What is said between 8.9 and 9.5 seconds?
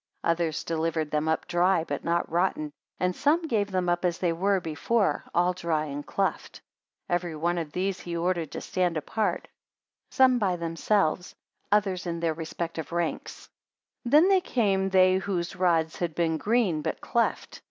apart;